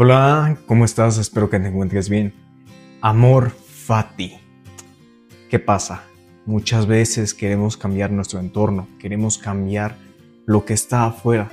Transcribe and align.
Hola, 0.00 0.56
¿cómo 0.66 0.84
estás? 0.84 1.18
Espero 1.18 1.50
que 1.50 1.58
te 1.58 1.66
encuentres 1.66 2.08
bien. 2.08 2.32
Amor 3.00 3.50
fati. 3.50 4.34
¿Qué 5.50 5.58
pasa? 5.58 6.04
Muchas 6.46 6.86
veces 6.86 7.34
queremos 7.34 7.76
cambiar 7.76 8.12
nuestro 8.12 8.38
entorno, 8.38 8.86
queremos 9.00 9.38
cambiar 9.38 9.96
lo 10.46 10.64
que 10.64 10.72
está 10.72 11.04
afuera, 11.04 11.50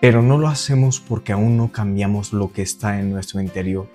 pero 0.00 0.20
no 0.20 0.36
lo 0.36 0.48
hacemos 0.48 0.98
porque 0.98 1.30
aún 1.30 1.56
no 1.56 1.70
cambiamos 1.70 2.32
lo 2.32 2.52
que 2.52 2.62
está 2.62 2.98
en 2.98 3.12
nuestro 3.12 3.40
interior. 3.40 3.86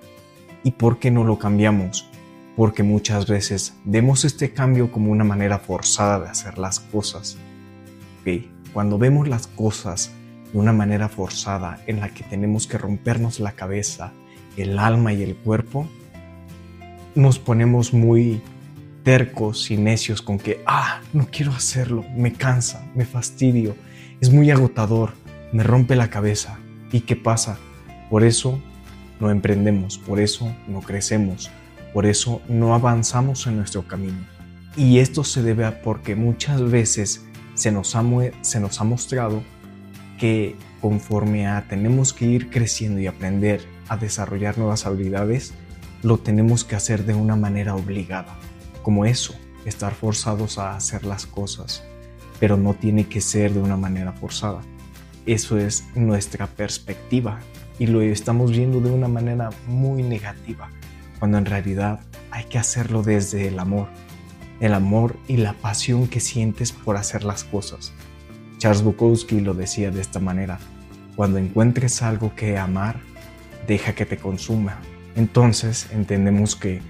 ¿Y 0.64 0.70
por 0.70 0.98
qué 0.98 1.10
no 1.10 1.24
lo 1.24 1.38
cambiamos? 1.38 2.08
Porque 2.56 2.82
muchas 2.82 3.26
veces 3.26 3.74
vemos 3.84 4.24
este 4.24 4.54
cambio 4.54 4.90
como 4.90 5.12
una 5.12 5.24
manera 5.24 5.58
forzada 5.58 6.20
de 6.20 6.30
hacer 6.30 6.56
las 6.56 6.80
cosas. 6.80 7.36
¿Okay? 8.22 8.50
Cuando 8.72 8.96
vemos 8.96 9.28
las 9.28 9.46
cosas 9.46 10.15
de 10.52 10.58
una 10.58 10.72
manera 10.72 11.08
forzada 11.08 11.80
en 11.86 12.00
la 12.00 12.08
que 12.10 12.24
tenemos 12.24 12.66
que 12.66 12.78
rompernos 12.78 13.40
la 13.40 13.52
cabeza, 13.52 14.12
el 14.56 14.78
alma 14.78 15.12
y 15.12 15.22
el 15.22 15.36
cuerpo, 15.36 15.88
nos 17.14 17.38
ponemos 17.38 17.92
muy 17.92 18.42
tercos 19.02 19.70
y 19.70 19.76
necios 19.76 20.20
con 20.20 20.38
que, 20.38 20.62
ah, 20.66 21.00
no 21.12 21.28
quiero 21.30 21.52
hacerlo, 21.52 22.04
me 22.16 22.32
cansa, 22.32 22.84
me 22.94 23.04
fastidio, 23.04 23.76
es 24.20 24.32
muy 24.32 24.50
agotador, 24.50 25.12
me 25.52 25.62
rompe 25.62 25.96
la 25.96 26.10
cabeza. 26.10 26.58
¿Y 26.90 27.00
qué 27.00 27.16
pasa? 27.16 27.58
Por 28.10 28.24
eso 28.24 28.60
no 29.20 29.30
emprendemos, 29.30 29.98
por 29.98 30.20
eso 30.20 30.54
no 30.68 30.80
crecemos, 30.80 31.50
por 31.92 32.06
eso 32.06 32.42
no 32.48 32.74
avanzamos 32.74 33.46
en 33.46 33.56
nuestro 33.56 33.86
camino. 33.86 34.18
Y 34.76 34.98
esto 34.98 35.24
se 35.24 35.42
debe 35.42 35.64
a 35.64 35.82
porque 35.82 36.16
muchas 36.16 36.62
veces 36.70 37.24
se 37.54 37.72
nos 37.72 37.96
ha, 37.96 38.04
se 38.42 38.60
nos 38.60 38.80
ha 38.80 38.84
mostrado 38.84 39.42
que 40.16 40.56
conforme 40.80 41.46
a 41.46 41.66
tenemos 41.68 42.12
que 42.12 42.26
ir 42.26 42.50
creciendo 42.50 43.00
y 43.00 43.06
aprender 43.06 43.60
a 43.88 43.96
desarrollar 43.96 44.58
nuevas 44.58 44.86
habilidades, 44.86 45.54
lo 46.02 46.18
tenemos 46.18 46.64
que 46.64 46.76
hacer 46.76 47.04
de 47.04 47.14
una 47.14 47.36
manera 47.36 47.74
obligada, 47.74 48.36
como 48.82 49.04
eso, 49.04 49.34
estar 49.64 49.94
forzados 49.94 50.58
a 50.58 50.76
hacer 50.76 51.04
las 51.04 51.26
cosas, 51.26 51.82
pero 52.38 52.56
no 52.56 52.74
tiene 52.74 53.06
que 53.06 53.20
ser 53.20 53.52
de 53.52 53.60
una 53.60 53.76
manera 53.76 54.12
forzada. 54.12 54.60
Eso 55.26 55.58
es 55.58 55.84
nuestra 55.94 56.46
perspectiva 56.46 57.40
y 57.78 57.86
lo 57.86 58.00
estamos 58.00 58.52
viendo 58.52 58.80
de 58.80 58.90
una 58.90 59.08
manera 59.08 59.50
muy 59.66 60.02
negativa, 60.02 60.70
cuando 61.18 61.38
en 61.38 61.46
realidad 61.46 62.00
hay 62.30 62.44
que 62.44 62.58
hacerlo 62.58 63.02
desde 63.02 63.48
el 63.48 63.58
amor, 63.58 63.88
el 64.60 64.74
amor 64.74 65.16
y 65.26 65.38
la 65.38 65.54
pasión 65.54 66.06
que 66.06 66.20
sientes 66.20 66.72
por 66.72 66.96
hacer 66.96 67.24
las 67.24 67.44
cosas. 67.44 67.92
Charles 68.58 68.82
Bukowski 68.82 69.40
lo 69.40 69.54
decía 69.54 69.90
de 69.90 70.00
esta 70.00 70.18
manera, 70.18 70.58
cuando 71.14 71.38
encuentres 71.38 72.02
algo 72.02 72.34
que 72.34 72.58
amar, 72.58 73.00
deja 73.66 73.94
que 73.94 74.06
te 74.06 74.16
consuma. 74.16 74.78
Entonces 75.14 75.88
entendemos 75.92 76.56
que 76.56 76.80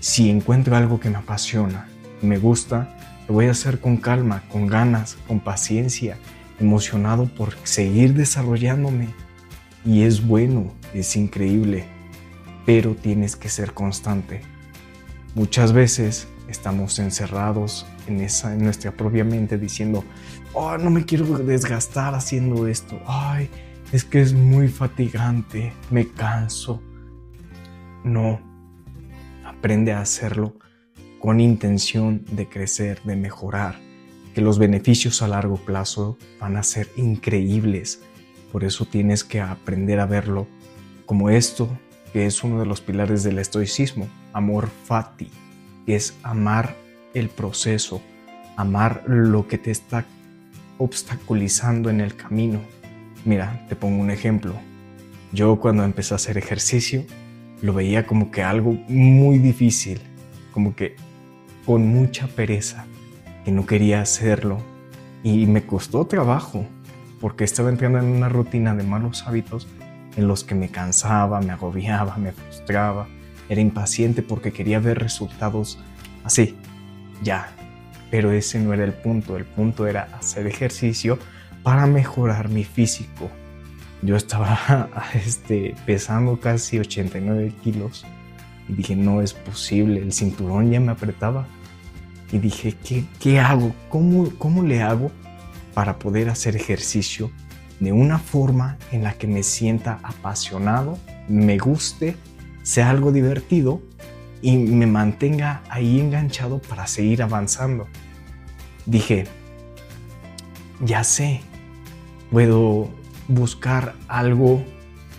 si 0.00 0.30
encuentro 0.30 0.76
algo 0.76 1.00
que 1.00 1.10
me 1.10 1.18
apasiona 1.18 1.88
y 2.22 2.26
me 2.26 2.38
gusta, 2.38 2.96
lo 3.26 3.34
voy 3.34 3.46
a 3.46 3.50
hacer 3.50 3.80
con 3.80 3.96
calma, 3.96 4.42
con 4.50 4.66
ganas, 4.66 5.16
con 5.26 5.40
paciencia, 5.40 6.18
emocionado 6.60 7.26
por 7.26 7.54
seguir 7.64 8.14
desarrollándome. 8.14 9.08
Y 9.84 10.02
es 10.02 10.26
bueno, 10.26 10.72
es 10.94 11.16
increíble, 11.16 11.84
pero 12.64 12.94
tienes 12.94 13.36
que 13.36 13.48
ser 13.48 13.74
constante. 13.74 14.40
Muchas 15.34 15.72
veces 15.72 16.28
estamos 16.48 16.98
encerrados 16.98 17.86
en, 18.06 18.20
esa, 18.20 18.54
en 18.54 18.64
nuestra 18.64 18.90
propia 18.90 19.24
mente 19.24 19.58
diciendo, 19.58 20.04
oh, 20.54 20.78
no 20.78 20.90
me 20.90 21.04
quiero 21.04 21.26
desgastar 21.38 22.14
haciendo 22.14 22.66
esto, 22.66 22.98
ay, 23.06 23.48
es 23.92 24.04
que 24.04 24.20
es 24.20 24.32
muy 24.32 24.68
fatigante, 24.68 25.72
me 25.90 26.08
canso. 26.08 26.82
No, 28.04 28.40
aprende 29.44 29.92
a 29.92 30.00
hacerlo 30.00 30.54
con 31.20 31.40
intención 31.40 32.24
de 32.30 32.48
crecer, 32.48 33.02
de 33.02 33.16
mejorar, 33.16 33.76
que 34.34 34.40
los 34.40 34.58
beneficios 34.58 35.20
a 35.22 35.28
largo 35.28 35.56
plazo 35.56 36.16
van 36.40 36.56
a 36.56 36.62
ser 36.62 36.88
increíbles. 36.96 38.00
Por 38.52 38.64
eso 38.64 38.84
tienes 38.86 39.24
que 39.24 39.40
aprender 39.40 40.00
a 40.00 40.06
verlo 40.06 40.46
como 41.06 41.28
esto, 41.28 41.68
que 42.12 42.26
es 42.26 42.42
uno 42.44 42.60
de 42.60 42.66
los 42.66 42.80
pilares 42.80 43.22
del 43.22 43.38
estoicismo, 43.38 44.08
amor 44.32 44.68
fati 44.84 45.30
es 45.94 46.14
amar 46.22 46.76
el 47.14 47.28
proceso, 47.28 48.02
amar 48.56 49.04
lo 49.06 49.48
que 49.48 49.58
te 49.58 49.70
está 49.70 50.04
obstaculizando 50.78 51.90
en 51.90 52.00
el 52.00 52.14
camino. 52.14 52.60
Mira, 53.24 53.66
te 53.68 53.76
pongo 53.76 54.02
un 54.02 54.10
ejemplo. 54.10 54.54
Yo 55.32 55.58
cuando 55.58 55.84
empecé 55.84 56.14
a 56.14 56.16
hacer 56.16 56.38
ejercicio, 56.38 57.04
lo 57.62 57.74
veía 57.74 58.06
como 58.06 58.30
que 58.30 58.42
algo 58.42 58.72
muy 58.88 59.38
difícil, 59.38 60.00
como 60.52 60.76
que 60.76 60.96
con 61.64 61.86
mucha 61.86 62.28
pereza, 62.28 62.86
que 63.44 63.50
no 63.50 63.66
quería 63.66 64.00
hacerlo. 64.00 64.58
Y 65.22 65.46
me 65.46 65.66
costó 65.66 66.06
trabajo, 66.06 66.64
porque 67.20 67.44
estaba 67.44 67.70
entrando 67.70 67.98
en 67.98 68.06
una 68.06 68.28
rutina 68.28 68.74
de 68.74 68.84
malos 68.84 69.26
hábitos 69.26 69.66
en 70.16 70.28
los 70.28 70.44
que 70.44 70.54
me 70.54 70.68
cansaba, 70.68 71.40
me 71.40 71.52
agobiaba, 71.52 72.16
me 72.16 72.32
frustraba 72.32 73.08
era 73.48 73.60
impaciente 73.60 74.22
porque 74.22 74.52
quería 74.52 74.78
ver 74.80 74.98
resultados 74.98 75.78
así, 76.24 76.56
ya. 77.22 77.48
Pero 78.10 78.32
ese 78.32 78.58
no 78.58 78.72
era 78.72 78.84
el 78.84 78.94
punto, 78.94 79.36
el 79.36 79.44
punto 79.44 79.86
era 79.86 80.08
hacer 80.18 80.46
ejercicio 80.46 81.18
para 81.62 81.86
mejorar 81.86 82.48
mi 82.48 82.64
físico. 82.64 83.30
Yo 84.02 84.16
estaba 84.16 84.88
este, 85.14 85.74
pesando 85.84 86.40
casi 86.40 86.78
89 86.78 87.52
kilos 87.62 88.06
y 88.68 88.74
dije, 88.74 88.96
no 88.96 89.20
es 89.20 89.34
posible, 89.34 90.00
el 90.00 90.12
cinturón 90.12 90.70
ya 90.70 90.80
me 90.80 90.92
apretaba. 90.92 91.46
Y 92.30 92.38
dije, 92.38 92.74
¿qué, 92.84 93.04
qué 93.18 93.40
hago? 93.40 93.74
¿Cómo, 93.88 94.30
¿Cómo 94.38 94.62
le 94.62 94.82
hago 94.82 95.10
para 95.72 95.98
poder 95.98 96.28
hacer 96.28 96.56
ejercicio 96.56 97.30
de 97.80 97.92
una 97.92 98.18
forma 98.18 98.76
en 98.92 99.04
la 99.04 99.14
que 99.14 99.26
me 99.26 99.42
sienta 99.42 100.00
apasionado, 100.02 100.98
me 101.28 101.58
guste 101.58 102.16
sea 102.68 102.90
algo 102.90 103.12
divertido 103.12 103.80
y 104.42 104.58
me 104.58 104.86
mantenga 104.86 105.62
ahí 105.70 105.98
enganchado 106.00 106.58
para 106.58 106.86
seguir 106.86 107.22
avanzando. 107.22 107.86
Dije, 108.84 109.24
ya 110.84 111.02
sé, 111.02 111.40
puedo 112.30 112.90
buscar 113.26 113.94
algo 114.06 114.62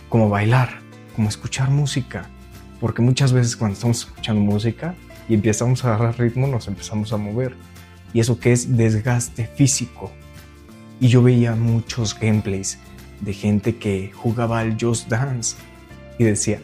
como 0.08 0.28
bailar, 0.28 0.78
como 1.16 1.28
escuchar 1.28 1.70
música, 1.70 2.30
porque 2.78 3.02
muchas 3.02 3.32
veces 3.32 3.56
cuando 3.56 3.74
estamos 3.74 3.98
escuchando 3.98 4.40
música 4.40 4.94
y 5.28 5.34
empezamos 5.34 5.84
a 5.84 5.88
agarrar 5.88 6.20
ritmo 6.20 6.46
nos 6.46 6.68
empezamos 6.68 7.12
a 7.12 7.16
mover. 7.16 7.56
Y 8.12 8.20
eso 8.20 8.38
que 8.38 8.52
es 8.52 8.76
desgaste 8.76 9.48
físico. 9.48 10.12
Y 11.00 11.08
yo 11.08 11.20
veía 11.20 11.56
muchos 11.56 12.16
gameplays 12.16 12.78
de 13.20 13.32
gente 13.32 13.74
que 13.74 14.12
jugaba 14.14 14.60
al 14.60 14.76
Just 14.80 15.08
Dance 15.08 15.56
y 16.16 16.22
decía, 16.22 16.60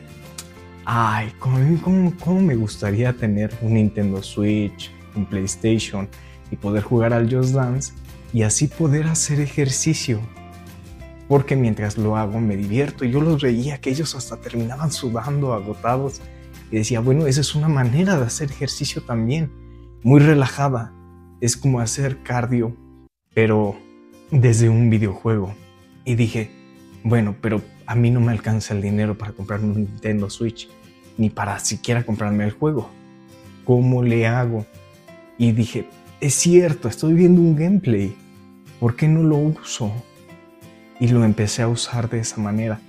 ay, 0.87 1.33
¿cómo, 1.41 2.41
me 2.41 2.55
gustaría 2.55 3.13
tener 3.13 3.53
un 3.61 3.75
Nintendo 3.75 4.23
Switch, 4.23 4.93
un 5.17 5.27
PlayStation 5.27 6.09
y 6.51 6.57
poder 6.57 6.85
jugar 6.85 7.13
al 7.13 7.31
Just 7.31 7.55
Dance 7.55 7.93
y 8.33 8.43
así 8.43 8.69
poder 8.69 9.09
hacer 9.09 9.41
ejercicio. 9.41 10.21
Porque 11.29 11.57
mientras 11.57 11.99
lo 11.99 12.17
hago 12.17 12.41
me 12.41 12.57
divierto 12.57 13.05
yo 13.05 13.21
los 13.21 13.43
veía 13.43 13.81
que 13.81 13.91
ellos 13.91 14.15
hasta 14.15 14.37
terminaban 14.37 14.93
sudando, 14.93 15.53
agotados. 15.53 16.21
Y 16.71 16.77
decía, 16.77 17.01
bueno, 17.01 17.27
esa 17.27 17.41
es 17.41 17.55
una 17.55 17.69
manera 17.69 18.17
de 18.17 18.25
hacer 18.25 18.51
ejercicio 18.51 19.03
también, 19.03 19.53
muy 20.03 20.21
relajada. 20.21 20.93
Es 21.41 21.57
como 21.57 21.81
hacer 21.81 22.23
cardio, 22.23 22.77
pero 23.35 23.77
desde 24.31 24.69
un 24.69 24.89
videojuego. 24.89 25.55
Y 26.05 26.15
dije, 26.15 26.51
bueno, 27.06 27.37
pero 27.41 27.62
a 27.87 27.94
mí 27.94 28.11
no 28.11 28.21
me 28.21 28.33
alcanza 28.33 28.75
el 28.75 28.83
dinero 28.83 29.17
para 29.17 29.31
comprarme 29.31 29.69
un 29.69 29.77
Nintendo 29.77 30.29
Switch, 30.29 30.69
ni 31.17 31.31
para 31.31 31.61
siquiera 31.61 32.05
comprarme 32.05 32.43
el 32.43 32.50
juego. 32.50 32.91
¿Cómo 33.64 34.03
le 34.03 34.26
hago? 34.26 34.67
Y 35.38 35.53
dije, 35.53 35.88
es 36.20 36.35
cierto, 36.35 36.88
estoy 36.88 37.14
viendo 37.14 37.41
un 37.41 37.55
gameplay. 37.55 38.12
¿Por 38.81 38.97
qué 38.97 39.06
no 39.06 39.23
lo 39.23 39.37
uso? 39.37 39.93
Y 40.99 41.06
lo 41.08 41.25
empecé 41.25 41.62
a 41.62 41.69
usar 41.69 42.11
de 42.11 42.19
esa 42.19 42.41
manera. 42.41 42.81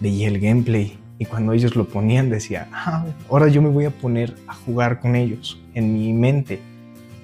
Veía 0.00 0.28
el 0.28 0.40
gameplay 0.40 0.98
y 1.18 1.26
cuando 1.26 1.52
ellos 1.52 1.76
lo 1.76 1.86
ponían 1.86 2.30
decía, 2.30 2.68
ah, 2.72 3.04
ahora 3.28 3.48
yo 3.48 3.60
me 3.60 3.68
voy 3.68 3.84
a 3.84 3.90
poner 3.90 4.34
a 4.46 4.54
jugar 4.54 5.00
con 5.00 5.16
ellos 5.16 5.60
en 5.74 5.92
mi 5.92 6.14
mente. 6.14 6.60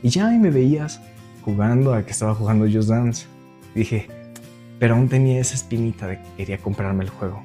Y 0.03 0.11
ya 0.11 0.29
me 0.29 0.51
veías 0.51 1.01
jugando 1.47 1.95
a 1.95 2.05
que 2.05 2.11
estaba 2.11 2.35
jugando 2.35 2.67
Just 2.71 2.91
Dance. 2.91 3.27
Dije, 3.75 4.07
pero 4.83 4.97
aún 4.97 5.09
tenía 5.09 5.41
esa 5.41 5.55
espinita 5.55 6.09
de 6.09 6.19
que 6.19 6.29
quería 6.39 6.59
comprarme 6.59 7.05
el 7.05 7.11
juego. 7.11 7.45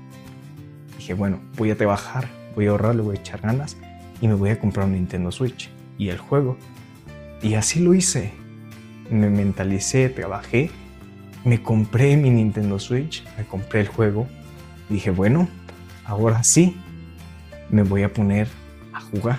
Dije, 0.98 1.14
bueno, 1.14 1.40
voy 1.56 1.70
a 1.70 1.78
trabajar, 1.78 2.28
voy 2.56 2.66
a 2.66 2.72
ahorrar, 2.72 2.96
le 2.96 3.04
voy 3.04 3.16
a 3.16 3.20
echar 3.20 3.42
ganas 3.42 3.78
y 4.20 4.28
me 4.28 4.34
voy 4.34 4.50
a 4.50 4.60
comprar 4.60 4.88
un 4.88 4.94
Nintendo 4.94 5.32
Switch 5.32 5.70
y 6.00 6.10
el 6.10 6.18
juego. 6.18 6.58
Y 7.44 7.54
así 7.54 7.80
lo 7.80 7.94
hice. 7.94 8.32
Me 9.12 9.30
mentalicé, 9.30 10.10
trabajé, 10.10 10.72
me 11.46 11.62
compré 11.62 12.18
mi 12.18 12.32
Nintendo 12.32 12.80
Switch, 12.80 13.24
me 13.38 13.46
compré 13.46 13.82
el 13.82 13.88
juego. 13.88 14.28
dije, 14.90 15.12
bueno, 15.12 15.48
ahora 16.06 16.42
sí, 16.42 16.76
me 17.70 17.84
voy 17.84 18.02
a 18.02 18.12
poner 18.12 18.48
a 18.94 19.00
jugar. 19.00 19.38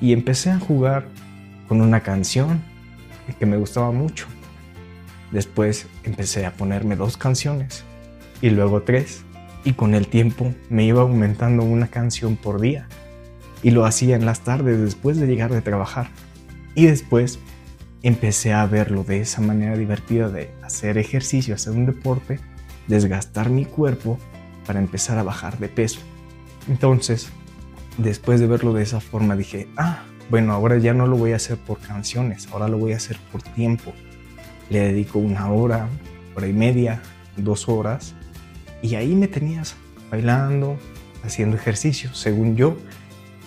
Y 0.00 0.12
empecé 0.12 0.52
a 0.52 0.60
jugar 0.60 1.08
con 1.66 1.80
una 1.80 2.04
canción 2.04 2.62
que 3.36 3.46
me 3.46 3.56
gustaba 3.56 3.90
mucho. 3.90 4.28
Después 5.32 5.86
empecé 6.04 6.46
a 6.46 6.54
ponerme 6.54 6.96
dos 6.96 7.16
canciones 7.16 7.84
y 8.40 8.50
luego 8.50 8.82
tres. 8.82 9.24
Y 9.64 9.72
con 9.72 9.94
el 9.94 10.06
tiempo 10.06 10.54
me 10.70 10.84
iba 10.84 11.02
aumentando 11.02 11.62
una 11.64 11.88
canción 11.88 12.36
por 12.36 12.60
día. 12.60 12.88
Y 13.62 13.72
lo 13.72 13.84
hacía 13.84 14.16
en 14.16 14.24
las 14.24 14.40
tardes 14.40 14.80
después 14.80 15.18
de 15.18 15.26
llegar 15.26 15.52
de 15.52 15.60
trabajar. 15.60 16.08
Y 16.74 16.86
después 16.86 17.38
empecé 18.02 18.52
a 18.52 18.64
verlo 18.66 19.04
de 19.04 19.20
esa 19.20 19.40
manera 19.40 19.76
divertida 19.76 20.28
de 20.28 20.50
hacer 20.62 20.96
ejercicio, 20.96 21.54
hacer 21.54 21.72
un 21.72 21.86
deporte, 21.86 22.38
desgastar 22.86 23.50
mi 23.50 23.64
cuerpo 23.64 24.18
para 24.66 24.78
empezar 24.78 25.18
a 25.18 25.22
bajar 25.22 25.58
de 25.58 25.68
peso. 25.68 26.00
Entonces, 26.68 27.30
después 27.96 28.40
de 28.40 28.46
verlo 28.46 28.72
de 28.72 28.82
esa 28.82 29.00
forma, 29.00 29.36
dije, 29.36 29.68
ah, 29.76 30.04
bueno, 30.30 30.52
ahora 30.52 30.78
ya 30.78 30.94
no 30.94 31.06
lo 31.06 31.16
voy 31.16 31.32
a 31.32 31.36
hacer 31.36 31.56
por 31.58 31.78
canciones, 31.80 32.48
ahora 32.52 32.68
lo 32.68 32.78
voy 32.78 32.92
a 32.92 32.96
hacer 32.96 33.18
por 33.32 33.42
tiempo. 33.42 33.92
Le 34.70 34.80
dedico 34.80 35.18
una 35.18 35.50
hora, 35.50 35.88
hora 36.36 36.46
y 36.46 36.52
media, 36.52 37.02
dos 37.36 37.68
horas, 37.68 38.14
y 38.82 38.94
ahí 38.94 39.14
me 39.14 39.28
tenías 39.28 39.76
bailando, 40.10 40.76
haciendo 41.24 41.56
ejercicio, 41.56 42.14
según 42.14 42.56
yo, 42.56 42.76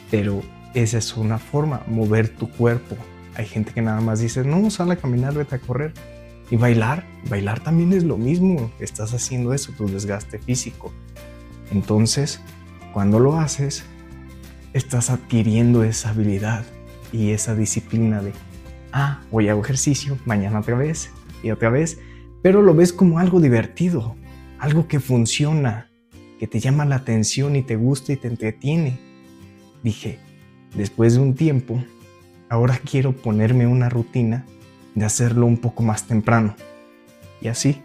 pero 0.10 0.42
esa 0.74 0.98
es 0.98 1.16
una 1.16 1.38
forma, 1.38 1.84
mover 1.88 2.30
tu 2.30 2.50
cuerpo. 2.50 2.96
Hay 3.36 3.46
gente 3.46 3.74
que 3.74 3.82
nada 3.82 4.02
más 4.02 4.20
dice, 4.20 4.44
no, 4.44 4.70
sal 4.70 4.92
a 4.92 4.98
caminar, 4.98 5.34
vete 5.34 5.56
a 5.56 5.60
correr. 5.60 5.94
Y 6.50 6.58
bailar, 6.58 7.06
bailar 7.30 7.62
también 7.62 7.94
es 7.94 8.04
lo 8.04 8.18
mismo, 8.18 8.72
estás 8.80 9.14
haciendo 9.14 9.54
eso, 9.54 9.72
tu 9.72 9.88
desgaste 9.88 10.38
físico. 10.38 10.92
Entonces, 11.72 12.42
cuando 12.94 13.20
lo 13.20 13.40
haces, 13.40 13.86
estás 14.74 15.10
adquiriendo 15.10 15.84
esa 15.84 16.10
habilidad 16.10 16.66
y 17.14 17.32
esa 17.32 17.56
disciplina 17.56 18.22
de, 18.22 18.34
ah, 18.94 19.22
hoy 19.32 19.50
hago 19.50 19.62
ejercicio, 19.62 20.18
mañana 20.26 20.60
otra 20.60 20.76
vez 20.76 21.12
y 21.44 21.52
otra 21.52 21.70
vez, 21.70 22.00
pero 22.42 22.62
lo 22.62 22.74
ves 22.74 22.94
como 22.94 23.20
algo 23.20 23.40
divertido, 23.40 24.16
algo 24.60 24.88
que 24.88 25.00
funciona, 25.00 25.90
que 26.40 26.48
te 26.48 26.60
llama 26.60 26.86
la 26.86 26.96
atención 26.96 27.56
y 27.56 27.64
te 27.64 27.76
gusta 27.76 28.14
y 28.14 28.18
te 28.18 28.28
entretiene. 28.28 29.00
Dije, 29.84 30.20
después 30.76 31.14
de 31.14 31.20
un 31.20 31.36
tiempo, 31.36 31.84
ahora 32.50 32.80
quiero 32.84 33.14
ponerme 33.14 33.68
una 33.68 33.90
rutina 33.90 34.46
de 34.96 35.06
hacerlo 35.06 35.46
un 35.46 35.58
poco 35.58 35.84
más 35.84 36.08
temprano. 36.08 36.56
Y 37.42 37.48
así, 37.48 37.82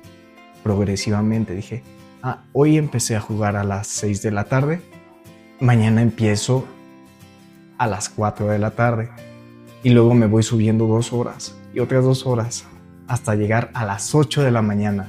progresivamente 0.63 1.55
dije, 1.55 1.83
ah, 2.23 2.45
hoy 2.53 2.77
empecé 2.77 3.17
a 3.17 3.21
jugar 3.21 3.57
a 3.57 3.65
las 3.65 3.87
6 3.89 4.23
de 4.23 4.31
la 4.31 4.45
tarde, 4.45 4.81
mañana 5.61 6.03
empiezo 6.03 6.67
a 7.79 7.87
las 7.87 8.09
4 8.09 8.49
de 8.49 8.59
la 8.59 8.71
tarde 8.73 9.11
y 9.83 9.91
luego 9.91 10.15
me 10.15 10.27
voy 10.27 10.43
subiendo 10.43 10.87
dos 10.87 11.13
horas 11.13 11.55
y 11.75 11.81
otras 11.81 12.05
dos 12.05 12.27
horas 12.27 12.65
hasta 13.07 13.35
llegar 13.35 13.71
a 13.75 13.85
las 13.85 14.15
8 14.15 14.43
de 14.43 14.51
la 14.51 14.63
mañana. 14.63 15.09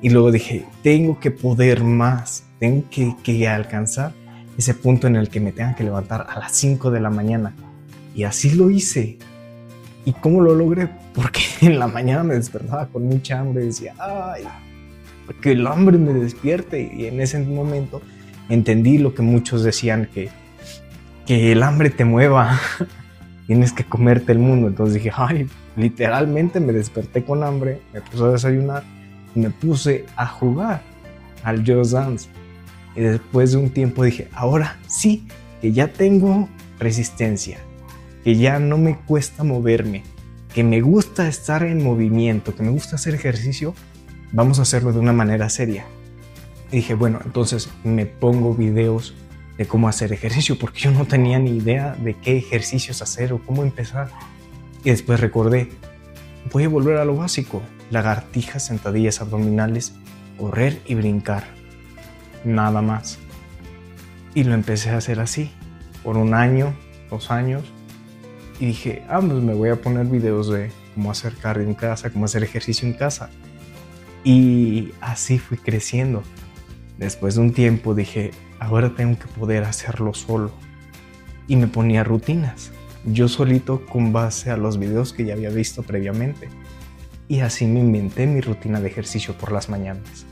Y 0.00 0.10
luego 0.10 0.30
dije, 0.30 0.66
tengo 0.82 1.20
que 1.20 1.30
poder 1.30 1.82
más, 1.82 2.44
tengo 2.58 2.84
que, 2.90 3.14
que 3.22 3.48
alcanzar 3.48 4.12
ese 4.56 4.74
punto 4.74 5.06
en 5.06 5.16
el 5.16 5.28
que 5.28 5.40
me 5.40 5.52
tenga 5.52 5.74
que 5.74 5.84
levantar 5.84 6.26
a 6.28 6.38
las 6.38 6.52
5 6.52 6.90
de 6.90 7.00
la 7.00 7.10
mañana. 7.10 7.54
Y 8.14 8.24
así 8.24 8.50
lo 8.50 8.70
hice. 8.70 9.18
¿Y 10.04 10.12
cómo 10.12 10.40
lo 10.40 10.54
logré? 10.54 10.88
Porque 11.14 11.40
en 11.60 11.78
la 11.78 11.86
mañana 11.86 12.22
me 12.22 12.34
despertaba 12.34 12.86
con 12.86 13.06
mucha 13.06 13.40
hambre 13.40 13.64
y 13.64 13.66
decía, 13.66 13.94
ay, 13.98 14.44
que 15.40 15.52
el 15.52 15.66
hambre 15.66 15.98
me 15.98 16.12
despierte. 16.12 16.92
Y 16.96 17.06
en 17.06 17.20
ese 17.20 17.38
momento 17.40 18.00
entendí 18.48 18.98
lo 18.98 19.14
que 19.14 19.22
muchos 19.22 19.64
decían 19.64 20.08
que 20.12 20.30
que 21.26 21.52
el 21.52 21.62
hambre 21.62 21.90
te 21.90 22.04
mueva, 22.04 22.60
tienes 23.46 23.72
que 23.72 23.84
comerte 23.84 24.32
el 24.32 24.38
mundo. 24.38 24.68
Entonces 24.68 24.94
dije, 24.94 25.10
ay, 25.14 25.48
literalmente 25.76 26.60
me 26.60 26.72
desperté 26.72 27.24
con 27.24 27.42
hambre, 27.42 27.80
me 27.92 28.00
puse 28.00 28.24
a 28.24 28.28
desayunar, 28.28 28.84
me 29.34 29.50
puse 29.50 30.06
a 30.16 30.26
jugar 30.26 30.82
al 31.42 31.64
Just 31.66 31.92
Dance. 31.92 32.28
Y 32.96 33.00
después 33.00 33.52
de 33.52 33.58
un 33.58 33.70
tiempo 33.70 34.04
dije, 34.04 34.28
ahora 34.32 34.78
sí, 34.86 35.26
que 35.60 35.72
ya 35.72 35.88
tengo 35.88 36.48
resistencia, 36.78 37.58
que 38.22 38.36
ya 38.36 38.58
no 38.58 38.78
me 38.78 38.96
cuesta 38.98 39.44
moverme, 39.44 40.02
que 40.54 40.62
me 40.62 40.80
gusta 40.80 41.26
estar 41.26 41.64
en 41.64 41.82
movimiento, 41.82 42.54
que 42.54 42.62
me 42.62 42.70
gusta 42.70 42.96
hacer 42.96 43.14
ejercicio, 43.14 43.74
vamos 44.32 44.58
a 44.58 44.62
hacerlo 44.62 44.92
de 44.92 45.00
una 45.00 45.12
manera 45.12 45.48
seria. 45.48 45.84
Y 46.70 46.76
dije, 46.76 46.94
bueno, 46.94 47.20
entonces 47.24 47.68
me 47.82 48.06
pongo 48.06 48.54
videos 48.54 49.14
de 49.56 49.66
cómo 49.66 49.88
hacer 49.88 50.12
ejercicio, 50.12 50.58
porque 50.58 50.80
yo 50.80 50.90
no 50.90 51.06
tenía 51.06 51.38
ni 51.38 51.56
idea 51.56 51.94
de 51.94 52.14
qué 52.14 52.36
ejercicios 52.36 53.02
hacer 53.02 53.32
o 53.32 53.40
cómo 53.40 53.62
empezar. 53.62 54.10
Y 54.82 54.90
después 54.90 55.20
recordé, 55.20 55.68
voy 56.52 56.64
a 56.64 56.68
volver 56.68 56.98
a 56.98 57.04
lo 57.04 57.16
básico, 57.16 57.62
lagartijas, 57.90 58.66
sentadillas 58.66 59.20
abdominales, 59.20 59.94
correr 60.38 60.80
y 60.86 60.94
brincar. 60.94 61.44
Nada 62.44 62.82
más. 62.82 63.18
Y 64.34 64.44
lo 64.44 64.54
empecé 64.54 64.90
a 64.90 64.98
hacer 64.98 65.20
así, 65.20 65.50
por 66.02 66.16
un 66.16 66.34
año, 66.34 66.74
dos 67.08 67.30
años. 67.30 67.62
Y 68.58 68.66
dije, 68.66 69.02
ah, 69.08 69.20
pues 69.20 69.42
me 69.42 69.54
voy 69.54 69.70
a 69.70 69.80
poner 69.80 70.06
videos 70.06 70.50
de 70.50 70.70
cómo 70.94 71.10
hacer 71.10 71.34
cardio 71.34 71.66
en 71.66 71.74
casa, 71.74 72.10
cómo 72.10 72.24
hacer 72.24 72.42
ejercicio 72.42 72.86
en 72.88 72.94
casa. 72.94 73.30
Y 74.24 74.92
así 75.00 75.38
fui 75.38 75.58
creciendo. 75.58 76.22
Después 76.98 77.34
de 77.34 77.40
un 77.40 77.52
tiempo 77.52 77.94
dije, 77.94 78.32
ahora 78.64 78.94
tengo 78.94 79.18
que 79.18 79.26
poder 79.28 79.64
hacerlo 79.64 80.14
solo. 80.14 80.50
Y 81.46 81.56
me 81.56 81.66
ponía 81.66 82.04
rutinas, 82.04 82.72
yo 83.04 83.28
solito 83.28 83.84
con 83.84 84.12
base 84.12 84.50
a 84.50 84.56
los 84.56 84.78
videos 84.78 85.12
que 85.12 85.24
ya 85.24 85.34
había 85.34 85.50
visto 85.50 85.82
previamente. 85.82 86.48
Y 87.28 87.40
así 87.40 87.66
me 87.66 87.80
inventé 87.80 88.26
mi 88.26 88.40
rutina 88.40 88.80
de 88.80 88.88
ejercicio 88.88 89.36
por 89.36 89.52
las 89.52 89.68
mañanas. 89.68 90.26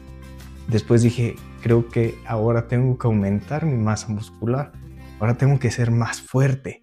Después 0.68 1.02
dije, 1.02 1.36
creo 1.62 1.88
que 1.88 2.14
ahora 2.26 2.68
tengo 2.68 2.96
que 2.98 3.06
aumentar 3.06 3.66
mi 3.66 3.76
masa 3.76 4.08
muscular. 4.08 4.72
Ahora 5.20 5.36
tengo 5.36 5.58
que 5.58 5.70
ser 5.70 5.90
más 5.90 6.20
fuerte. 6.20 6.80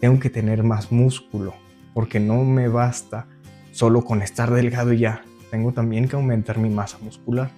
Tengo 0.00 0.20
que 0.20 0.30
tener 0.30 0.62
más 0.62 0.92
músculo. 0.92 1.54
Porque 1.94 2.20
no 2.20 2.44
me 2.44 2.68
basta 2.68 3.26
solo 3.72 4.04
con 4.04 4.22
estar 4.22 4.50
delgado 4.50 4.92
ya. 4.92 5.22
Tengo 5.50 5.72
también 5.72 6.08
que 6.08 6.16
aumentar 6.16 6.58
mi 6.58 6.68
masa 6.68 6.98
muscular. 6.98 7.50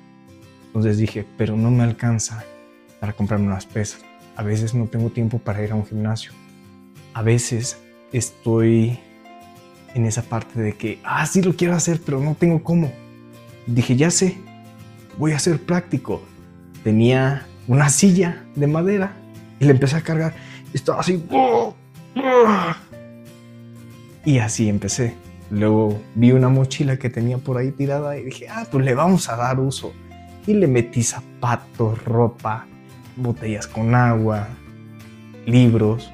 Entonces 0.67 0.99
dije, 0.99 1.27
pero 1.37 1.56
no 1.56 1.71
me 1.71 1.83
alcanza 1.83 2.44
para 3.02 3.14
comprarme 3.14 3.49
unas 3.49 3.66
pesas. 3.66 4.00
A 4.37 4.44
veces 4.44 4.75
no 4.75 4.87
tengo 4.87 5.10
tiempo 5.10 5.41
para 5.41 5.60
ir 5.65 5.72
a 5.72 5.74
un 5.74 5.84
gimnasio. 5.84 6.31
A 7.15 7.22
veces 7.22 7.77
estoy 8.12 8.96
en 9.93 10.06
esa 10.06 10.22
parte 10.22 10.62
de 10.62 10.74
que, 10.74 11.00
ah, 11.03 11.27
sí 11.27 11.43
lo 11.43 11.56
quiero 11.56 11.74
hacer, 11.74 12.00
pero 12.06 12.20
no 12.20 12.36
tengo 12.36 12.62
cómo. 12.62 12.93
Dije, 13.67 13.96
ya 13.96 14.12
sé, 14.12 14.38
voy 15.19 15.32
a 15.32 15.41
ser 15.41 15.60
práctico. 15.60 16.22
Tenía 16.84 17.44
una 17.67 17.88
silla 17.88 18.44
de 18.55 18.69
madera 18.69 19.17
y 19.58 19.65
le 19.65 19.72
empecé 19.72 19.96
a 19.96 20.03
cargar. 20.03 20.34
Estaba 20.72 21.00
así. 21.00 21.24
Y 24.24 24.38
así 24.38 24.69
empecé. 24.69 25.17
Luego 25.50 26.00
vi 26.15 26.31
una 26.31 26.48
mochila 26.48 26.96
que 26.98 27.10
tenía 27.10 27.38
por 27.38 27.58
ahí 27.58 27.72
tirada 27.72 28.17
y 28.17 28.22
dije, 28.22 28.46
ah, 28.48 28.65
pues 28.70 28.84
le 28.84 28.94
vamos 28.94 29.29
a 29.29 29.34
dar 29.34 29.58
uso. 29.58 29.93
Y 30.46 30.55
le 30.55 30.69
metí 30.69 31.03
zapatos, 31.03 32.05
ropa, 32.05 32.69
botellas 33.16 33.66
con 33.66 33.94
agua, 33.94 34.48
libros. 35.46 36.12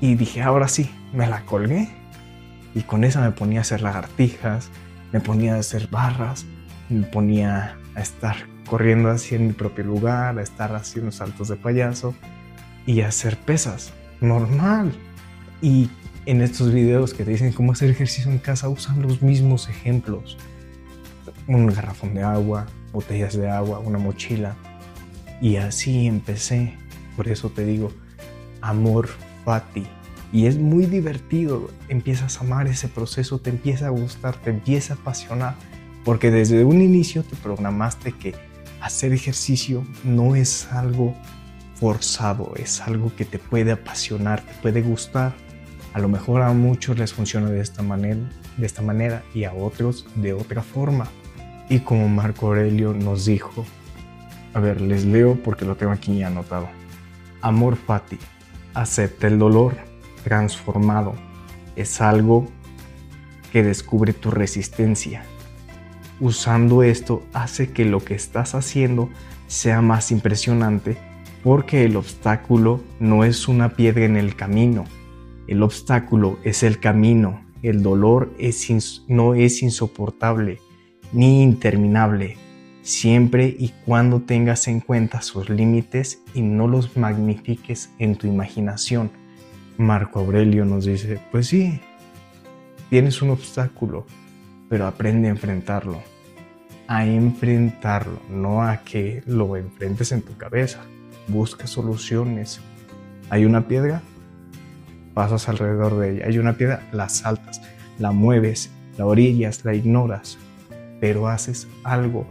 Y 0.00 0.14
dije, 0.14 0.42
ahora 0.42 0.68
sí, 0.68 0.90
me 1.12 1.26
la 1.26 1.42
colgué. 1.42 1.88
Y 2.74 2.82
con 2.82 3.04
esa 3.04 3.20
me 3.20 3.30
ponía 3.30 3.60
a 3.60 3.62
hacer 3.62 3.82
lagartijas, 3.82 4.70
me 5.12 5.20
ponía 5.20 5.54
a 5.54 5.58
hacer 5.58 5.88
barras, 5.88 6.44
me 6.88 7.06
ponía 7.06 7.76
a 7.94 8.00
estar 8.00 8.36
corriendo 8.66 9.10
así 9.10 9.34
en 9.34 9.46
mi 9.46 9.52
propio 9.52 9.84
lugar, 9.84 10.38
a 10.38 10.42
estar 10.42 10.74
haciendo 10.74 11.12
saltos 11.12 11.48
de 11.48 11.56
payaso 11.56 12.14
y 12.86 13.02
a 13.02 13.08
hacer 13.08 13.36
pesas. 13.36 13.92
Normal. 14.20 14.92
Y 15.62 15.88
en 16.26 16.40
estos 16.42 16.72
videos 16.72 17.14
que 17.14 17.24
te 17.24 17.30
dicen 17.30 17.52
cómo 17.52 17.72
hacer 17.72 17.90
ejercicio 17.90 18.30
en 18.30 18.38
casa 18.38 18.68
usan 18.68 19.02
los 19.02 19.22
mismos 19.22 19.68
ejemplos. 19.68 20.36
Un 21.46 21.66
garrafón 21.66 22.14
de 22.14 22.22
agua, 22.22 22.66
botellas 22.92 23.36
de 23.36 23.50
agua, 23.50 23.78
una 23.78 23.98
mochila, 23.98 24.56
y 25.40 25.56
así 25.56 26.06
empecé. 26.06 26.74
Por 27.16 27.28
eso 27.28 27.50
te 27.50 27.64
digo, 27.64 27.92
amor 28.60 29.08
fati. 29.44 29.86
Y 30.32 30.46
es 30.46 30.58
muy 30.58 30.86
divertido. 30.86 31.70
Empiezas 31.88 32.38
a 32.38 32.40
amar 32.40 32.66
ese 32.66 32.88
proceso, 32.88 33.38
te 33.38 33.50
empieza 33.50 33.86
a 33.86 33.90
gustar, 33.90 34.36
te 34.36 34.50
empieza 34.50 34.94
a 34.94 34.96
apasionar. 34.96 35.54
Porque 36.04 36.30
desde 36.30 36.64
un 36.64 36.82
inicio 36.82 37.22
te 37.22 37.36
programaste 37.36 38.12
que 38.12 38.34
hacer 38.80 39.12
ejercicio 39.12 39.84
no 40.02 40.36
es 40.36 40.70
algo 40.72 41.14
forzado, 41.74 42.52
es 42.56 42.80
algo 42.80 43.14
que 43.16 43.24
te 43.24 43.38
puede 43.38 43.72
apasionar, 43.72 44.42
te 44.42 44.52
puede 44.60 44.82
gustar. 44.82 45.34
A 45.92 46.00
lo 46.00 46.08
mejor 46.08 46.42
a 46.42 46.52
muchos 46.52 46.98
les 46.98 47.12
funciona 47.12 47.48
de 47.48 47.60
esta 47.60 47.82
manera, 47.82 48.20
de 48.56 48.66
esta 48.66 48.82
manera 48.82 49.22
y 49.34 49.44
a 49.44 49.54
otros 49.54 50.06
de 50.16 50.32
otra 50.32 50.62
forma. 50.62 51.08
Y 51.68 51.78
como 51.80 52.08
Marco 52.08 52.48
Aurelio 52.48 52.92
nos 52.92 53.24
dijo, 53.24 53.64
A 54.54 54.60
ver, 54.60 54.80
les 54.80 55.04
leo 55.04 55.34
porque 55.42 55.64
lo 55.64 55.76
tengo 55.76 55.92
aquí 55.92 56.22
anotado. 56.22 56.68
Amor 57.40 57.76
fati, 57.76 58.18
acepta 58.72 59.26
el 59.26 59.38
dolor 59.38 59.76
transformado. 60.22 61.14
Es 61.74 62.00
algo 62.00 62.46
que 63.52 63.64
descubre 63.64 64.12
tu 64.12 64.30
resistencia. 64.30 65.24
Usando 66.20 66.84
esto 66.84 67.24
hace 67.32 67.72
que 67.72 67.84
lo 67.84 67.98
que 67.98 68.14
estás 68.14 68.54
haciendo 68.54 69.10
sea 69.48 69.82
más 69.82 70.12
impresionante 70.12 70.96
porque 71.42 71.84
el 71.84 71.96
obstáculo 71.96 72.80
no 73.00 73.24
es 73.24 73.48
una 73.48 73.70
piedra 73.70 74.04
en 74.04 74.16
el 74.16 74.36
camino. 74.36 74.84
El 75.48 75.64
obstáculo 75.64 76.38
es 76.44 76.62
el 76.62 76.78
camino. 76.78 77.44
El 77.62 77.82
dolor 77.82 78.32
no 79.08 79.34
es 79.34 79.62
insoportable 79.62 80.60
ni 81.12 81.42
interminable 81.42 82.36
siempre 82.84 83.46
y 83.58 83.72
cuando 83.86 84.20
tengas 84.20 84.68
en 84.68 84.80
cuenta 84.80 85.22
sus 85.22 85.48
límites 85.48 86.20
y 86.34 86.42
no 86.42 86.68
los 86.68 86.96
magnifiques 86.98 87.90
en 87.98 88.14
tu 88.14 88.26
imaginación. 88.26 89.10
Marco 89.78 90.20
Aurelio 90.20 90.66
nos 90.66 90.84
dice, 90.84 91.18
pues 91.32 91.48
sí, 91.48 91.80
tienes 92.90 93.22
un 93.22 93.30
obstáculo, 93.30 94.06
pero 94.68 94.86
aprende 94.86 95.28
a 95.28 95.30
enfrentarlo, 95.30 96.00
a 96.86 97.06
enfrentarlo, 97.06 98.20
no 98.28 98.62
a 98.62 98.84
que 98.84 99.22
lo 99.26 99.56
enfrentes 99.56 100.12
en 100.12 100.20
tu 100.20 100.36
cabeza. 100.36 100.80
Busca 101.26 101.66
soluciones. 101.66 102.60
¿Hay 103.30 103.46
una 103.46 103.66
piedra? 103.66 104.02
Pasas 105.14 105.48
alrededor 105.48 105.98
de 105.98 106.16
ella. 106.16 106.26
Hay 106.26 106.36
una 106.36 106.52
piedra, 106.52 106.86
la 106.92 107.08
saltas, 107.08 107.62
la 107.98 108.12
mueves, 108.12 108.70
la 108.98 109.06
orillas, 109.06 109.64
la 109.64 109.74
ignoras, 109.74 110.36
pero 111.00 111.28
haces 111.28 111.66
algo 111.82 112.26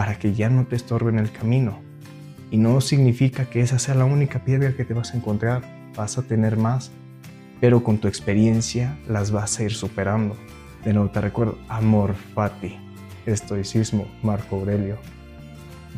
para 0.00 0.18
que 0.18 0.32
ya 0.32 0.48
no 0.48 0.64
te 0.64 0.76
estorbe 0.76 1.10
en 1.10 1.18
el 1.18 1.30
camino. 1.30 1.78
Y 2.50 2.56
no 2.56 2.80
significa 2.80 3.44
que 3.44 3.60
esa 3.60 3.78
sea 3.78 3.94
la 3.94 4.06
única 4.06 4.42
piedra 4.42 4.72
que 4.72 4.86
te 4.86 4.94
vas 4.94 5.12
a 5.12 5.18
encontrar, 5.18 5.60
vas 5.94 6.16
a 6.16 6.22
tener 6.22 6.56
más, 6.56 6.90
pero 7.60 7.84
con 7.84 7.98
tu 7.98 8.08
experiencia 8.08 8.98
las 9.06 9.30
vas 9.30 9.58
a 9.58 9.64
ir 9.64 9.74
superando. 9.74 10.38
De 10.86 10.94
nuevo 10.94 11.10
te 11.10 11.20
recuerdo, 11.20 11.58
amor 11.68 12.14
fati, 12.34 12.78
estoicismo, 13.26 14.06
Marco 14.22 14.56
Aurelio. 14.56 14.96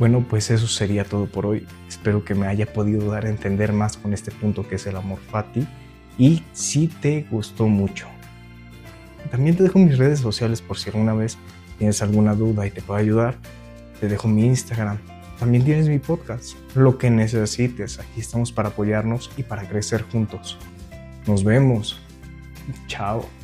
Bueno, 0.00 0.26
pues 0.28 0.50
eso 0.50 0.66
sería 0.66 1.04
todo 1.04 1.26
por 1.26 1.47
hoy. 1.47 1.64
Espero 1.88 2.25
que 2.25 2.35
me 2.35 2.49
haya 2.49 2.66
podido 2.66 3.09
dar 3.09 3.26
a 3.26 3.30
entender 3.30 3.73
más 3.73 3.97
con 3.97 4.12
este 4.12 4.32
punto 4.32 4.66
que 4.66 4.75
es 4.75 4.87
el 4.88 4.97
amor 4.97 5.21
fati. 5.30 5.64
Y 6.18 6.42
si 6.54 6.88
te 6.88 7.25
gustó 7.30 7.68
mucho, 7.68 8.09
también 9.30 9.54
te 9.54 9.62
dejo 9.62 9.78
mis 9.78 9.97
redes 9.97 10.18
sociales 10.18 10.61
por 10.61 10.76
si 10.76 10.90
alguna 10.90 11.14
vez 11.14 11.38
tienes 11.78 12.02
alguna 12.02 12.35
duda 12.35 12.66
y 12.66 12.73
te 12.73 12.82
puedo 12.82 12.99
ayudar 12.99 13.38
te 14.02 14.09
dejo 14.09 14.26
mi 14.26 14.47
Instagram. 14.47 14.99
También 15.38 15.64
tienes 15.64 15.87
mi 15.87 16.00
podcast. 16.00 16.56
Lo 16.75 16.99
que 16.99 17.09
necesites, 17.09 18.00
aquí 18.00 18.18
estamos 18.21 18.50
para 18.50 18.71
apoyarnos 18.71 19.30
y 19.37 19.44
para 19.44 19.68
crecer 19.68 20.02
juntos. 20.02 20.59
Nos 21.25 21.44
vemos. 21.44 22.00
Chao. 22.88 23.41